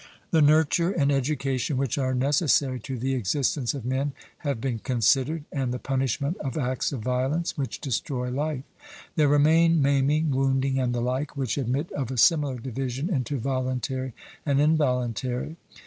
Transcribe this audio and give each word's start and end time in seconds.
The 0.31 0.41
nurture 0.41 0.89
and 0.91 1.11
education 1.11 1.77
which 1.77 1.95
are 1.99 2.15
necessary 2.15 2.79
to 2.79 2.97
the 2.97 3.13
existence 3.13 3.75
of 3.75 3.85
men 3.85 4.13
have 4.39 4.59
been 4.59 4.79
considered, 4.79 5.43
and 5.51 5.71
the 5.71 5.77
punishment 5.77 6.37
of 6.39 6.57
acts 6.57 6.91
of 6.91 7.01
violence 7.01 7.55
which 7.55 7.79
destroy 7.79 8.31
life. 8.31 8.63
There 9.15 9.27
remain 9.27 9.79
maiming, 9.79 10.31
wounding, 10.31 10.79
and 10.79 10.95
the 10.95 11.01
like, 11.01 11.37
which 11.37 11.55
admit 11.55 11.91
of 11.91 12.09
a 12.09 12.17
similar 12.17 12.57
division 12.57 13.13
into 13.13 13.37
voluntary 13.37 14.13
and 14.43 14.59
involuntary. 14.59 15.57